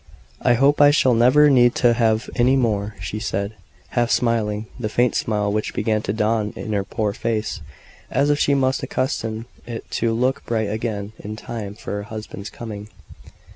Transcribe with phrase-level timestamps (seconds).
[0.41, 3.53] "I hope I shall never need to have any more," she said,
[3.89, 7.61] half smiling the faint smile which began to dawn in her poor face,
[8.09, 12.49] as if she must accustom it to look bright again in time for her husband's
[12.49, 12.89] coming.